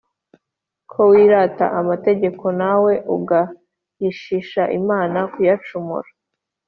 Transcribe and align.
Ko 0.91 1.01
wirata 1.11 1.65
amategeko, 1.79 2.43
nawe 2.61 2.93
ugayishisha 3.15 4.61
Imana 4.79 5.19
kuyacumura? 5.33 6.09